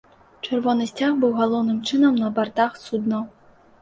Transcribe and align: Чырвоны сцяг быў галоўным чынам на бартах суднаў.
Чырвоны 0.47 0.87
сцяг 0.91 1.13
быў 1.23 1.31
галоўным 1.41 1.77
чынам 1.91 2.17
на 2.23 2.33
бартах 2.39 2.71
суднаў. 2.89 3.23